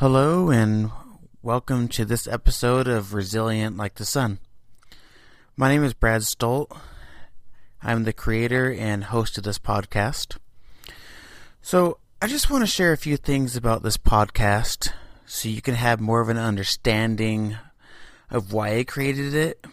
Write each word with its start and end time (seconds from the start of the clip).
Hello, 0.00 0.48
and 0.48 0.92
welcome 1.42 1.88
to 1.88 2.04
this 2.04 2.28
episode 2.28 2.86
of 2.86 3.14
Resilient 3.14 3.76
Like 3.76 3.96
the 3.96 4.04
Sun. 4.04 4.38
My 5.56 5.68
name 5.68 5.82
is 5.82 5.92
Brad 5.92 6.22
Stolt. 6.22 6.70
I'm 7.82 8.04
the 8.04 8.12
creator 8.12 8.72
and 8.72 9.02
host 9.02 9.36
of 9.38 9.42
this 9.42 9.58
podcast. 9.58 10.36
So, 11.60 11.98
I 12.22 12.28
just 12.28 12.48
want 12.48 12.62
to 12.62 12.70
share 12.70 12.92
a 12.92 12.96
few 12.96 13.16
things 13.16 13.56
about 13.56 13.82
this 13.82 13.96
podcast 13.96 14.92
so 15.26 15.48
you 15.48 15.60
can 15.60 15.74
have 15.74 15.98
more 15.98 16.20
of 16.20 16.28
an 16.28 16.38
understanding 16.38 17.56
of 18.30 18.52
why 18.52 18.76
I 18.76 18.84
created 18.84 19.34
it 19.34 19.64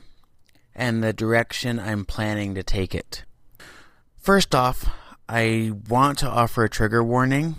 and 0.74 1.04
the 1.04 1.14
direction 1.14 1.80
I'm 1.80 2.04
planning 2.04 2.56
to 2.56 2.64
take 2.64 2.96
it. 2.96 3.26
First 4.18 4.56
off, 4.56 4.90
I 5.30 5.74
want 5.88 6.18
to 6.18 6.28
offer 6.28 6.64
a 6.64 6.70
trigger 6.70 7.04
warning 7.04 7.58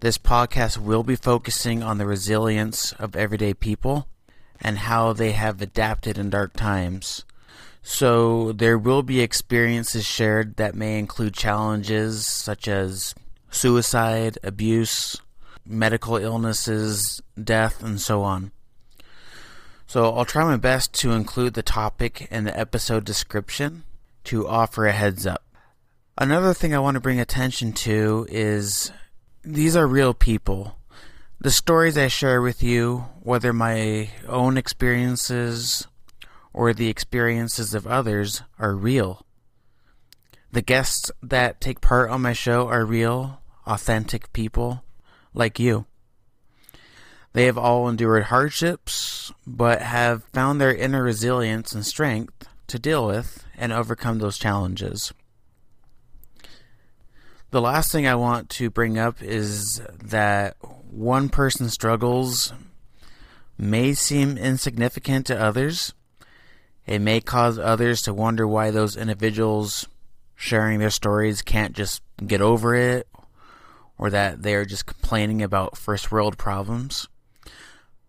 this 0.00 0.18
podcast 0.18 0.78
will 0.78 1.02
be 1.02 1.16
focusing 1.16 1.82
on 1.82 1.98
the 1.98 2.06
resilience 2.06 2.92
of 2.92 3.16
everyday 3.16 3.54
people 3.54 4.06
and 4.60 4.78
how 4.78 5.12
they 5.12 5.32
have 5.32 5.60
adapted 5.62 6.18
in 6.18 6.30
dark 6.30 6.54
times. 6.54 7.24
So, 7.82 8.52
there 8.52 8.76
will 8.76 9.02
be 9.02 9.20
experiences 9.20 10.04
shared 10.04 10.56
that 10.56 10.74
may 10.74 10.98
include 10.98 11.34
challenges 11.34 12.26
such 12.26 12.66
as 12.66 13.14
suicide, 13.50 14.38
abuse, 14.42 15.20
medical 15.64 16.16
illnesses, 16.16 17.22
death, 17.42 17.82
and 17.82 18.00
so 18.00 18.22
on. 18.22 18.50
So, 19.86 20.12
I'll 20.12 20.24
try 20.24 20.44
my 20.44 20.56
best 20.56 20.92
to 20.94 21.12
include 21.12 21.54
the 21.54 21.62
topic 21.62 22.26
in 22.30 22.44
the 22.44 22.58
episode 22.58 23.04
description 23.04 23.84
to 24.24 24.48
offer 24.48 24.86
a 24.86 24.92
heads 24.92 25.24
up. 25.24 25.44
Another 26.18 26.52
thing 26.54 26.74
I 26.74 26.80
want 26.80 26.96
to 26.96 27.00
bring 27.00 27.20
attention 27.20 27.72
to 27.74 28.26
is 28.28 28.90
these 29.46 29.76
are 29.76 29.86
real 29.86 30.12
people. 30.12 30.76
The 31.40 31.52
stories 31.52 31.96
I 31.96 32.08
share 32.08 32.42
with 32.42 32.64
you, 32.64 33.04
whether 33.22 33.52
my 33.52 34.10
own 34.26 34.58
experiences 34.58 35.86
or 36.52 36.74
the 36.74 36.88
experiences 36.88 37.72
of 37.72 37.86
others, 37.86 38.42
are 38.58 38.74
real. 38.74 39.24
The 40.50 40.62
guests 40.62 41.12
that 41.22 41.60
take 41.60 41.80
part 41.80 42.10
on 42.10 42.22
my 42.22 42.32
show 42.32 42.66
are 42.66 42.84
real, 42.84 43.40
authentic 43.66 44.32
people 44.32 44.82
like 45.32 45.60
you. 45.60 45.86
They 47.32 47.44
have 47.44 47.58
all 47.58 47.88
endured 47.88 48.24
hardships, 48.24 49.32
but 49.46 49.80
have 49.80 50.24
found 50.32 50.60
their 50.60 50.74
inner 50.74 51.04
resilience 51.04 51.72
and 51.72 51.86
strength 51.86 52.48
to 52.66 52.80
deal 52.80 53.06
with 53.06 53.44
and 53.56 53.72
overcome 53.72 54.18
those 54.18 54.38
challenges. 54.38 55.12
The 57.50 57.60
last 57.60 57.92
thing 57.92 58.06
I 58.06 58.16
want 58.16 58.50
to 58.50 58.70
bring 58.70 58.98
up 58.98 59.22
is 59.22 59.80
that 60.02 60.56
one 60.90 61.28
person's 61.28 61.72
struggles 61.72 62.52
may 63.56 63.94
seem 63.94 64.36
insignificant 64.36 65.26
to 65.26 65.40
others. 65.40 65.94
It 66.86 67.00
may 67.00 67.20
cause 67.20 67.58
others 67.58 68.02
to 68.02 68.14
wonder 68.14 68.46
why 68.46 68.70
those 68.70 68.96
individuals 68.96 69.86
sharing 70.34 70.80
their 70.80 70.90
stories 70.90 71.42
can't 71.42 71.74
just 71.74 72.02
get 72.26 72.40
over 72.40 72.74
it 72.74 73.08
or 73.96 74.10
that 74.10 74.42
they 74.42 74.54
are 74.54 74.64
just 74.64 74.86
complaining 74.86 75.40
about 75.40 75.78
first 75.78 76.10
world 76.10 76.36
problems. 76.36 77.08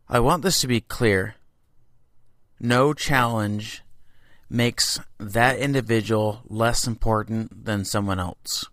I 0.09 0.19
want 0.19 0.41
this 0.41 0.61
to 0.61 0.67
be 0.67 0.81
clear. 0.81 1.35
No 2.59 2.93
challenge 2.93 3.83
makes 4.49 4.99
that 5.19 5.59
individual 5.59 6.41
less 6.47 6.87
important 6.87 7.65
than 7.65 7.85
someone 7.85 8.19
else. 8.19 8.65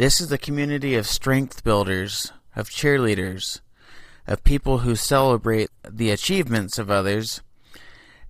This 0.00 0.18
is 0.18 0.32
a 0.32 0.38
community 0.38 0.94
of 0.94 1.06
strength 1.06 1.62
builders, 1.62 2.32
of 2.56 2.70
cheerleaders, 2.70 3.60
of 4.26 4.42
people 4.44 4.78
who 4.78 4.96
celebrate 4.96 5.68
the 5.86 6.10
achievements 6.10 6.78
of 6.78 6.90
others 6.90 7.42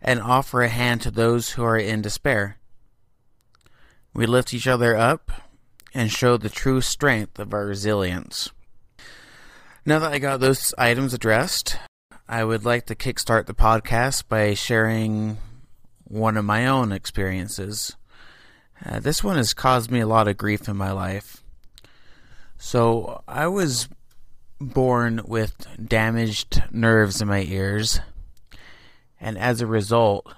and 0.02 0.20
offer 0.20 0.62
a 0.62 0.68
hand 0.68 1.00
to 1.02 1.12
those 1.12 1.50
who 1.50 1.62
are 1.62 1.78
in 1.78 2.02
despair. 2.02 2.58
We 4.12 4.26
lift 4.26 4.52
each 4.52 4.66
other 4.66 4.96
up 4.96 5.30
and 5.94 6.10
show 6.10 6.36
the 6.36 6.48
true 6.48 6.80
strength 6.80 7.38
of 7.38 7.54
our 7.54 7.66
resilience. 7.66 8.50
Now 9.86 10.00
that 10.00 10.12
I 10.12 10.18
got 10.18 10.40
those 10.40 10.74
items 10.76 11.14
addressed, 11.14 11.78
I 12.28 12.42
would 12.42 12.64
like 12.64 12.86
to 12.86 12.96
kickstart 12.96 13.46
the 13.46 13.54
podcast 13.54 14.24
by 14.28 14.54
sharing 14.54 15.38
one 16.02 16.36
of 16.36 16.44
my 16.44 16.66
own 16.66 16.90
experiences. 16.90 17.94
Uh, 18.84 18.98
this 18.98 19.22
one 19.22 19.36
has 19.36 19.54
caused 19.54 19.88
me 19.92 20.00
a 20.00 20.08
lot 20.08 20.26
of 20.26 20.36
grief 20.36 20.68
in 20.68 20.76
my 20.76 20.90
life. 20.90 21.39
So 22.62 23.22
I 23.26 23.46
was 23.46 23.88
born 24.60 25.22
with 25.24 25.66
damaged 25.82 26.62
nerves 26.70 27.22
in 27.22 27.26
my 27.26 27.42
ears, 27.42 28.00
and 29.18 29.38
as 29.38 29.62
a 29.62 29.66
result, 29.66 30.30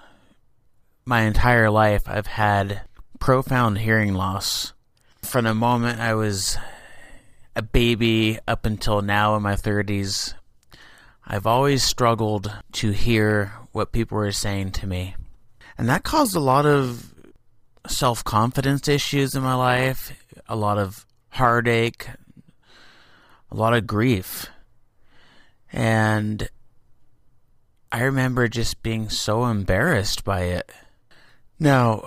my 1.04 1.22
entire 1.22 1.68
life 1.68 2.04
I've 2.06 2.28
had 2.28 2.82
profound 3.18 3.78
hearing 3.78 4.14
loss. 4.14 4.72
From 5.22 5.46
the 5.46 5.54
moment 5.54 5.98
I 5.98 6.14
was 6.14 6.56
a 7.56 7.62
baby 7.62 8.38
up 8.46 8.66
until 8.66 9.02
now 9.02 9.34
in 9.34 9.42
my 9.42 9.54
30s, 9.54 10.34
I've 11.26 11.46
always 11.46 11.82
struggled 11.82 12.52
to 12.74 12.92
hear 12.92 13.52
what 13.72 13.90
people 13.90 14.16
were 14.16 14.30
saying 14.30 14.70
to 14.72 14.86
me. 14.86 15.16
And 15.76 15.88
that 15.88 16.04
caused 16.04 16.36
a 16.36 16.40
lot 16.40 16.66
of 16.66 17.12
self 17.88 18.22
confidence 18.22 18.86
issues 18.86 19.34
in 19.34 19.42
my 19.42 19.54
life, 19.54 20.12
a 20.48 20.54
lot 20.54 20.78
of 20.78 21.04
heartache, 21.32 22.08
a 23.50 23.56
lot 23.56 23.74
of 23.74 23.86
grief. 23.86 24.46
And 25.72 26.48
I 27.90 28.02
remember 28.02 28.48
just 28.48 28.82
being 28.82 29.08
so 29.08 29.46
embarrassed 29.46 30.24
by 30.24 30.42
it. 30.42 30.70
Now, 31.58 32.04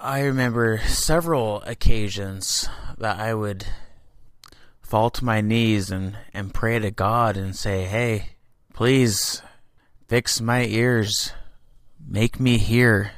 I 0.00 0.22
remember 0.22 0.80
several 0.86 1.62
occasions 1.62 2.68
that 2.98 3.18
I 3.18 3.32
would 3.32 3.64
fall 4.82 5.10
to 5.10 5.24
my 5.24 5.40
knees 5.40 5.90
and, 5.90 6.16
and 6.32 6.52
pray 6.52 6.78
to 6.78 6.90
God 6.90 7.36
and 7.36 7.54
say, 7.54 7.84
Hey, 7.84 8.30
please 8.72 9.40
fix 10.08 10.40
my 10.40 10.64
ears, 10.64 11.32
make 12.04 12.40
me 12.40 12.58
hear. 12.58 13.12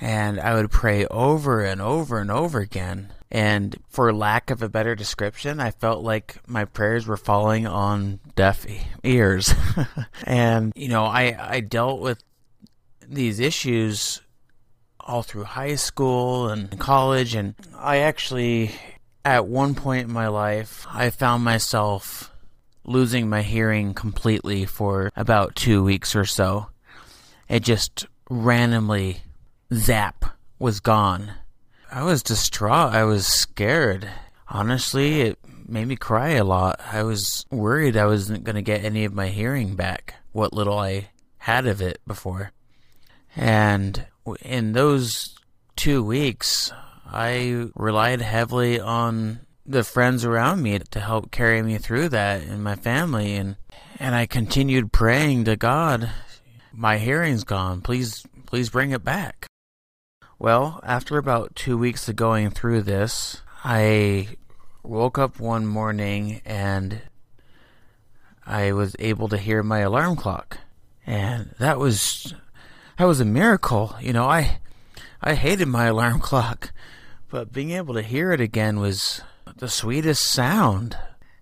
And 0.00 0.40
I 0.40 0.54
would 0.54 0.70
pray 0.70 1.06
over 1.06 1.62
and 1.62 1.80
over 1.80 2.18
and 2.18 2.30
over 2.30 2.60
again. 2.60 3.12
And 3.30 3.76
for 3.88 4.12
lack 4.12 4.50
of 4.50 4.62
a 4.62 4.68
better 4.68 4.94
description, 4.94 5.60
I 5.60 5.70
felt 5.70 6.02
like 6.02 6.38
my 6.46 6.64
prayers 6.64 7.06
were 7.06 7.18
falling 7.18 7.66
on 7.66 8.20
deaf 8.36 8.66
ears. 9.02 9.54
and, 10.24 10.72
you 10.74 10.88
know, 10.88 11.04
I, 11.04 11.36
I 11.38 11.60
dealt 11.60 12.00
with 12.00 12.22
these 13.06 13.38
issues 13.38 14.22
all 14.98 15.22
through 15.22 15.44
high 15.44 15.74
school 15.74 16.48
and 16.48 16.78
college. 16.78 17.34
And 17.34 17.54
I 17.76 17.98
actually, 17.98 18.70
at 19.24 19.46
one 19.46 19.74
point 19.74 20.08
in 20.08 20.12
my 20.12 20.28
life, 20.28 20.86
I 20.90 21.10
found 21.10 21.44
myself 21.44 22.32
losing 22.84 23.28
my 23.28 23.42
hearing 23.42 23.92
completely 23.92 24.64
for 24.64 25.12
about 25.14 25.54
two 25.54 25.84
weeks 25.84 26.16
or 26.16 26.24
so. 26.24 26.68
It 27.46 27.60
just 27.60 28.06
randomly 28.30 29.18
zap 29.72 30.24
was 30.58 30.80
gone 30.80 31.32
I 31.90 32.02
was 32.02 32.22
distraught. 32.22 32.92
I 32.92 33.04
was 33.04 33.26
scared. 33.26 34.08
Honestly, 34.46 35.22
it 35.22 35.38
made 35.66 35.86
me 35.86 35.96
cry 35.96 36.30
a 36.30 36.44
lot. 36.44 36.80
I 36.92 37.02
was 37.02 37.46
worried 37.50 37.96
I 37.96 38.06
wasn't 38.06 38.44
going 38.44 38.56
to 38.56 38.62
get 38.62 38.84
any 38.84 39.04
of 39.04 39.14
my 39.14 39.28
hearing 39.28 39.74
back, 39.74 40.14
what 40.32 40.52
little 40.52 40.78
I 40.78 41.08
had 41.38 41.66
of 41.66 41.80
it 41.80 42.00
before. 42.06 42.52
And 43.34 44.06
in 44.42 44.72
those 44.72 45.36
two 45.76 46.02
weeks, 46.02 46.72
I 47.06 47.68
relied 47.74 48.20
heavily 48.20 48.80
on 48.80 49.40
the 49.64 49.84
friends 49.84 50.24
around 50.24 50.62
me 50.62 50.78
to 50.78 51.00
help 51.00 51.30
carry 51.30 51.62
me 51.62 51.78
through 51.78 52.08
that 52.10 52.42
and 52.42 52.64
my 52.64 52.74
family 52.74 53.34
and 53.36 53.56
and 54.00 54.14
I 54.14 54.26
continued 54.26 54.92
praying 54.92 55.44
to 55.44 55.56
God, 55.56 56.10
my 56.72 56.98
hearing's 56.98 57.44
gone. 57.44 57.80
Please 57.82 58.24
please 58.46 58.70
bring 58.70 58.92
it 58.92 59.04
back. 59.04 59.47
Well, 60.40 60.78
after 60.84 61.18
about 61.18 61.56
two 61.56 61.76
weeks 61.76 62.08
of 62.08 62.14
going 62.14 62.50
through 62.50 62.82
this, 62.82 63.42
I 63.64 64.36
woke 64.84 65.18
up 65.18 65.40
one 65.40 65.66
morning 65.66 66.42
and 66.44 67.02
I 68.46 68.70
was 68.70 68.94
able 69.00 69.26
to 69.30 69.36
hear 69.36 69.64
my 69.64 69.80
alarm 69.80 70.14
clock. 70.14 70.58
And 71.04 71.56
that 71.58 71.80
was 71.80 72.34
that 72.98 73.06
was 73.06 73.18
a 73.18 73.24
miracle. 73.24 73.96
You 74.00 74.12
know, 74.12 74.28
I 74.28 74.60
I 75.20 75.34
hated 75.34 75.66
my 75.66 75.86
alarm 75.86 76.20
clock, 76.20 76.72
but 77.28 77.52
being 77.52 77.72
able 77.72 77.94
to 77.94 78.02
hear 78.02 78.30
it 78.30 78.40
again 78.40 78.78
was 78.78 79.20
the 79.56 79.68
sweetest 79.68 80.24
sound. 80.24 80.96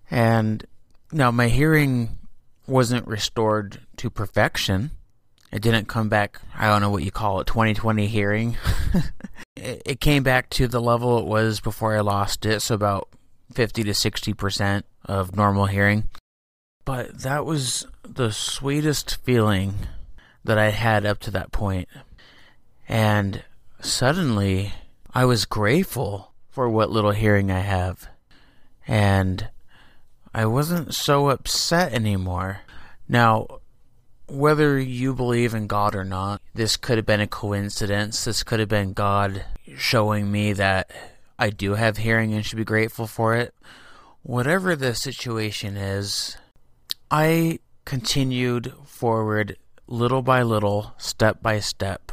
And 0.09 0.65
now 1.11 1.29
my 1.29 1.49
hearing 1.49 2.17
wasn't 2.65 3.05
restored 3.05 3.79
to 3.97 4.09
perfection 4.09 4.89
it 5.51 5.61
didn't 5.61 5.87
come 5.87 6.09
back, 6.09 6.41
I 6.55 6.67
don't 6.67 6.81
know 6.81 6.89
what 6.89 7.03
you 7.03 7.11
call 7.11 7.39
it, 7.39 7.47
2020 7.47 8.07
hearing. 8.07 8.57
it, 9.55 9.81
it 9.85 9.99
came 9.99 10.23
back 10.23 10.49
to 10.51 10.67
the 10.67 10.81
level 10.81 11.19
it 11.19 11.25
was 11.25 11.59
before 11.59 11.95
I 11.95 12.01
lost 12.01 12.45
it, 12.45 12.61
so 12.61 12.75
about 12.75 13.09
50 13.53 13.83
to 13.83 13.91
60% 13.91 14.83
of 15.05 15.35
normal 15.35 15.67
hearing. 15.67 16.09
But 16.83 17.19
that 17.19 17.45
was 17.45 17.85
the 18.03 18.31
sweetest 18.31 19.17
feeling 19.23 19.75
that 20.43 20.57
I 20.57 20.69
had 20.69 21.05
up 21.05 21.19
to 21.19 21.31
that 21.31 21.51
point. 21.51 21.87
And 22.87 23.43
suddenly, 23.81 24.73
I 25.13 25.25
was 25.25 25.45
grateful 25.45 26.33
for 26.49 26.69
what 26.69 26.89
little 26.89 27.11
hearing 27.11 27.51
I 27.51 27.59
have. 27.59 28.07
And 28.87 29.49
I 30.33 30.45
wasn't 30.45 30.93
so 30.93 31.29
upset 31.29 31.93
anymore. 31.93 32.61
Now, 33.09 33.59
whether 34.27 34.79
you 34.79 35.13
believe 35.13 35.53
in 35.53 35.67
God 35.67 35.95
or 35.95 36.03
not, 36.03 36.41
this 36.53 36.77
could 36.77 36.97
have 36.97 37.05
been 37.05 37.21
a 37.21 37.27
coincidence. 37.27 38.25
This 38.25 38.43
could 38.43 38.59
have 38.59 38.69
been 38.69 38.93
God 38.93 39.45
showing 39.77 40.31
me 40.31 40.53
that 40.53 40.91
I 41.39 41.49
do 41.49 41.75
have 41.75 41.97
hearing 41.97 42.33
and 42.33 42.45
should 42.45 42.57
be 42.57 42.65
grateful 42.65 43.07
for 43.07 43.35
it. 43.35 43.53
Whatever 44.23 44.75
the 44.75 44.93
situation 44.93 45.77
is, 45.77 46.37
I 47.09 47.59
continued 47.85 48.73
forward 48.85 49.57
little 49.87 50.21
by 50.21 50.41
little, 50.43 50.93
step 50.97 51.41
by 51.41 51.59
step, 51.59 52.11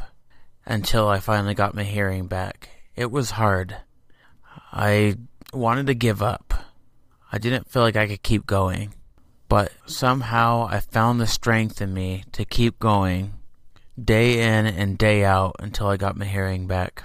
until 0.64 1.08
I 1.08 1.18
finally 1.18 1.54
got 1.54 1.74
my 1.74 1.82
hearing 1.82 2.28
back. 2.28 2.68
It 2.94 3.10
was 3.10 3.32
hard. 3.32 3.76
I 4.72 5.16
wanted 5.52 5.86
to 5.88 5.94
give 5.94 6.22
up. 6.22 6.54
I 7.32 7.38
didn't 7.38 7.68
feel 7.68 7.82
like 7.82 7.96
I 7.96 8.06
could 8.06 8.22
keep 8.22 8.46
going. 8.46 8.94
But 9.54 9.70
somehow 9.86 10.66
I 10.68 10.80
found 10.80 11.20
the 11.20 11.28
strength 11.28 11.80
in 11.80 11.94
me 11.94 12.24
to 12.32 12.44
keep 12.44 12.80
going 12.80 13.34
day 13.96 14.42
in 14.42 14.66
and 14.66 14.98
day 14.98 15.24
out 15.24 15.54
until 15.60 15.86
I 15.86 15.96
got 15.96 16.16
my 16.16 16.24
hearing 16.24 16.66
back. 16.66 17.04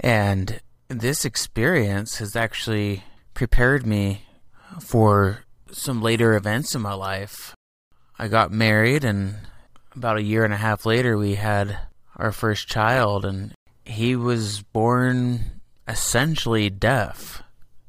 And 0.00 0.58
this 0.88 1.26
experience 1.26 2.16
has 2.16 2.34
actually 2.34 3.04
prepared 3.34 3.84
me 3.86 4.22
for 4.80 5.44
some 5.70 6.00
later 6.00 6.34
events 6.34 6.74
in 6.74 6.80
my 6.80 6.94
life. 6.94 7.54
I 8.18 8.28
got 8.28 8.50
married, 8.50 9.04
and 9.04 9.36
about 9.94 10.16
a 10.16 10.22
year 10.22 10.46
and 10.46 10.54
a 10.54 10.56
half 10.56 10.86
later, 10.86 11.18
we 11.18 11.34
had 11.34 11.78
our 12.16 12.32
first 12.32 12.68
child, 12.68 13.26
and 13.26 13.52
he 13.84 14.16
was 14.16 14.62
born 14.62 15.60
essentially 15.86 16.70
deaf. 16.70 17.42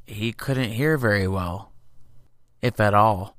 He 0.06 0.33
couldn't 0.33 0.71
hear 0.71 0.97
very 0.97 1.25
well, 1.25 1.69
if 2.61 2.79
at 2.79 2.94
all. 2.94 3.35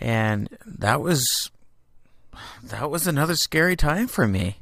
And 0.00 0.48
that 0.66 1.00
was 1.00 1.50
that 2.62 2.90
was 2.90 3.06
another 3.06 3.36
scary 3.36 3.76
time 3.76 4.06
for 4.06 4.26
me 4.26 4.58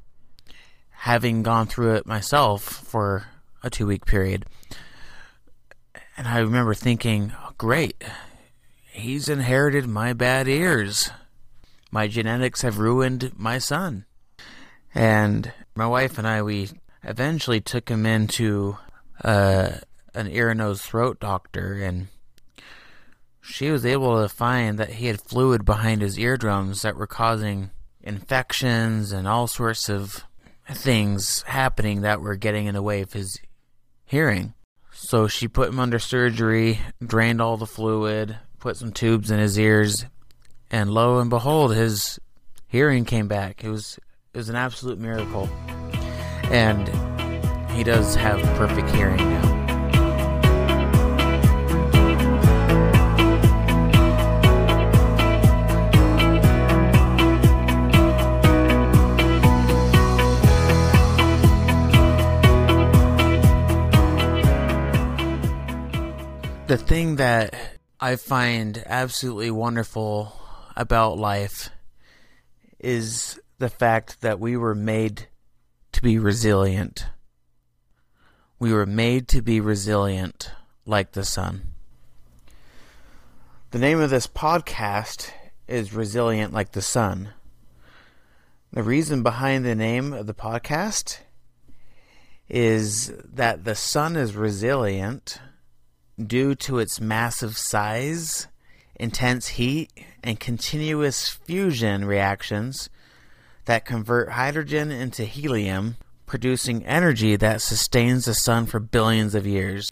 having 0.90 1.42
gone 1.42 1.66
through 1.66 1.94
it 1.94 2.06
myself 2.06 2.62
for 2.62 3.26
a 3.62 3.70
2 3.70 3.86
week 3.86 4.04
period. 4.04 4.44
And 6.16 6.28
I 6.28 6.40
remember 6.40 6.74
thinking, 6.74 7.32
oh, 7.42 7.52
great. 7.56 8.04
He's 8.92 9.28
inherited 9.28 9.86
my 9.86 10.12
bad 10.12 10.46
ears. 10.46 11.10
My 11.90 12.06
genetics 12.06 12.60
have 12.62 12.78
ruined 12.78 13.32
my 13.34 13.56
son. 13.56 14.04
And 14.94 15.52
my 15.74 15.86
wife 15.86 16.18
and 16.18 16.26
I, 16.26 16.42
we 16.42 16.68
eventually 17.02 17.62
took 17.62 17.88
him 17.88 18.04
into 18.04 18.76
uh, 19.24 19.70
an 20.14 20.28
ear, 20.28 20.52
nose, 20.52 20.82
throat 20.82 21.18
doctor, 21.20 21.82
and 21.82 22.08
she 23.40 23.70
was 23.70 23.86
able 23.86 24.20
to 24.20 24.28
find 24.28 24.78
that 24.78 24.90
he 24.94 25.06
had 25.06 25.20
fluid 25.20 25.64
behind 25.64 26.02
his 26.02 26.18
eardrums 26.18 26.82
that 26.82 26.96
were 26.96 27.06
causing 27.06 27.70
infections 28.02 29.12
and 29.12 29.26
all 29.26 29.46
sorts 29.46 29.88
of 29.88 30.24
things 30.70 31.42
happening 31.42 32.02
that 32.02 32.20
were 32.20 32.36
getting 32.36 32.66
in 32.66 32.74
the 32.74 32.82
way 32.82 33.00
of 33.00 33.12
his 33.12 33.38
hearing. 34.04 34.54
So 34.92 35.26
she 35.26 35.48
put 35.48 35.68
him 35.68 35.80
under 35.80 35.98
surgery, 35.98 36.80
drained 37.04 37.40
all 37.40 37.56
the 37.56 37.66
fluid, 37.66 38.38
put 38.58 38.76
some 38.76 38.92
tubes 38.92 39.30
in 39.30 39.38
his 39.38 39.58
ears, 39.58 40.04
and 40.70 40.90
lo 40.90 41.18
and 41.18 41.30
behold, 41.30 41.74
his 41.74 42.18
hearing 42.66 43.04
came 43.04 43.26
back. 43.26 43.64
It 43.64 43.70
was 43.70 43.98
it 44.32 44.38
was 44.38 44.48
an 44.48 44.56
absolute 44.56 44.98
miracle. 44.98 45.48
And 46.44 46.88
he 47.70 47.82
does 47.82 48.14
have 48.14 48.40
perfect 48.56 48.90
hearing 48.90 49.16
now. 49.16 49.59
The 66.70 66.78
thing 66.78 67.16
that 67.16 67.52
I 67.98 68.14
find 68.14 68.80
absolutely 68.86 69.50
wonderful 69.50 70.32
about 70.76 71.18
life 71.18 71.68
is 72.78 73.40
the 73.58 73.68
fact 73.68 74.20
that 74.20 74.38
we 74.38 74.56
were 74.56 74.76
made 74.76 75.26
to 75.90 76.00
be 76.00 76.16
resilient. 76.16 77.06
We 78.60 78.72
were 78.72 78.86
made 78.86 79.26
to 79.30 79.42
be 79.42 79.58
resilient 79.58 80.52
like 80.86 81.10
the 81.10 81.24
sun. 81.24 81.62
The 83.72 83.80
name 83.80 83.98
of 83.98 84.10
this 84.10 84.28
podcast 84.28 85.28
is 85.66 85.92
Resilient 85.92 86.52
Like 86.52 86.70
the 86.70 86.82
Sun. 86.82 87.30
The 88.72 88.84
reason 88.84 89.24
behind 89.24 89.64
the 89.64 89.74
name 89.74 90.12
of 90.12 90.28
the 90.28 90.34
podcast 90.34 91.18
is 92.48 93.12
that 93.24 93.64
the 93.64 93.74
sun 93.74 94.14
is 94.14 94.36
resilient 94.36 95.40
due 96.26 96.54
to 96.54 96.78
its 96.78 97.00
massive 97.00 97.56
size, 97.56 98.48
intense 98.96 99.48
heat, 99.48 99.90
and 100.22 100.40
continuous 100.40 101.28
fusion 101.28 102.04
reactions 102.04 102.90
that 103.64 103.84
convert 103.84 104.30
hydrogen 104.30 104.90
into 104.90 105.24
helium, 105.24 105.96
producing 106.26 106.84
energy 106.84 107.36
that 107.36 107.60
sustains 107.60 108.24
the 108.24 108.34
sun 108.34 108.66
for 108.66 108.80
billions 108.80 109.34
of 109.34 109.46
years. 109.46 109.90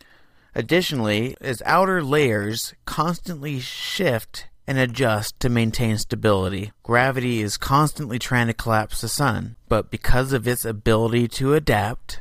Additionally, 0.54 1.36
its 1.40 1.62
outer 1.64 2.02
layers 2.02 2.74
constantly 2.84 3.60
shift 3.60 4.46
and 4.66 4.78
adjust 4.78 5.40
to 5.40 5.48
maintain 5.48 5.96
stability. 5.96 6.72
Gravity 6.82 7.40
is 7.40 7.56
constantly 7.56 8.18
trying 8.18 8.48
to 8.48 8.52
collapse 8.52 9.00
the 9.00 9.08
sun, 9.08 9.56
but 9.68 9.90
because 9.90 10.32
of 10.32 10.46
its 10.46 10.64
ability 10.64 11.26
to 11.28 11.54
adapt, 11.54 12.20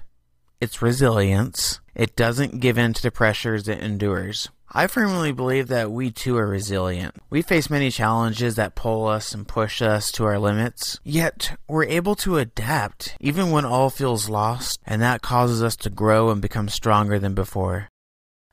its 0.60 0.82
resilience, 0.82 1.80
it 1.96 2.16
doesn't 2.16 2.60
give 2.60 2.78
in 2.78 2.94
to 2.94 3.02
the 3.02 3.12
pressures 3.12 3.68
it 3.68 3.80
endures. 3.80 4.50
I 4.72 4.88
firmly 4.88 5.32
believe 5.32 5.70
that 5.70 5.92
we 5.92 6.12
too 6.12 6.38
are 6.38 6.48
resilient. 6.48 7.16
We 7.30 7.42
face 7.42 7.70
many 7.70 7.90
challenges 7.90 8.56
that 8.56 8.76
pull 8.76 9.08
us 9.08 9.34
and 9.34 9.48
push 9.48 9.82
us 9.82 10.12
to 10.14 10.26
our 10.26 10.38
limits, 10.38 11.00
yet 11.04 11.58
we're 11.68 11.86
able 11.86 12.16
to 12.16 12.38
adapt 12.38 13.16
even 13.20 13.50
when 13.52 13.66
all 13.66 13.90
feels 13.90 14.30
lost, 14.30 14.80
and 14.86 15.02
that 15.02 15.22
causes 15.22 15.64
us 15.64 15.76
to 15.78 15.90
grow 15.90 16.30
and 16.30 16.42
become 16.42 16.68
stronger 16.68 17.18
than 17.18 17.34
before. 17.34 17.88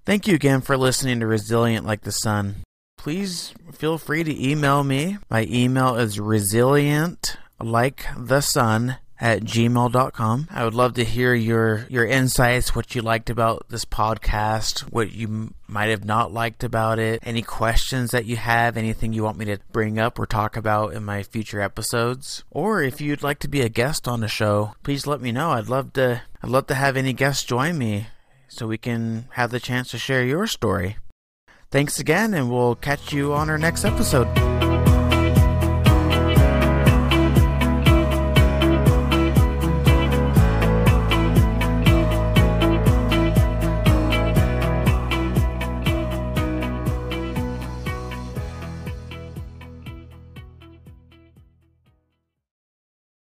Thank 0.04 0.26
you 0.26 0.34
again 0.34 0.61
for 0.61 0.76
listening 0.76 1.20
to 1.20 1.26
Resilient 1.26 1.84
Like 1.84 2.02
the 2.02 2.12
Sun. 2.12 2.56
Please 2.96 3.52
feel 3.73 3.99
free 3.99 4.23
to 4.23 4.50
email 4.50 4.84
me. 4.84 5.18
My 5.28 5.46
email 5.50 5.96
is 5.96 6.20
resilient 6.20 7.37
like 7.61 8.06
the 8.16 8.40
sun 8.40 8.96
at 9.21 9.42
gmail.com. 9.42 10.49
I 10.50 10.64
would 10.64 10.75
love 10.75 10.94
to 10.94 11.04
hear 11.04 11.35
your, 11.35 11.87
your 11.88 12.04
insights, 12.04 12.75
what 12.75 12.94
you 12.94 13.02
liked 13.02 13.30
about 13.30 13.68
this 13.68 13.85
podcast, 13.85 14.80
what 14.92 15.12
you 15.12 15.54
might 15.66 15.90
have 15.90 16.04
not 16.04 16.33
liked 16.33 16.64
about 16.64 16.99
it, 16.99 17.21
any 17.23 17.42
questions 17.42 18.11
that 18.11 18.26
you 18.26 18.37
have, 18.37 18.76
anything 18.76 19.12
you 19.12 19.23
want 19.23 19.38
me 19.38 19.44
to 19.47 19.59
bring 19.73 19.99
up 19.99 20.18
or 20.18 20.26
talk 20.26 20.56
about 20.56 20.94
in 20.94 21.04
my 21.04 21.23
future 21.23 21.61
episodes. 21.61 22.44
Or 22.50 22.83
if 22.83 23.00
you'd 23.00 23.23
like 23.23 23.38
to 23.40 23.49
be 23.49 23.61
a 23.61 23.68
guest 23.68 24.09
on 24.09 24.21
the 24.21 24.28
show, 24.28 24.75
please 24.83 25.06
let 25.06 25.21
me 25.21 25.33
know. 25.33 25.50
I'd 25.50 25.68
love 25.68 25.92
to 25.94 26.23
I'd 26.42 26.50
love 26.50 26.66
to 26.66 26.75
have 26.75 26.97
any 26.97 27.12
guests 27.12 27.44
join 27.44 27.78
me 27.78 28.09
so 28.49 28.66
we 28.66 28.78
can 28.78 29.26
have 29.30 29.50
the 29.50 29.61
chance 29.61 29.90
to 29.90 29.99
share 29.99 30.25
your 30.25 30.47
story. 30.47 30.99
Thanks 31.71 31.99
again 31.99 32.35
and 32.35 32.50
we'll 32.50 32.76
catch 32.76 33.12
you 33.12 33.33
on 33.33 33.50
our 33.50 33.59
next 33.59 33.85
episode. 33.85 34.53